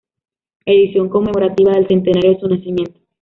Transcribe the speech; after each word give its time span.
Edición 0.65 1.09
conmemorativa 1.09 1.73
del 1.73 1.87
centenario 1.87 2.31
de 2.33 2.39
su 2.39 2.47
nacimiento. 2.47 2.99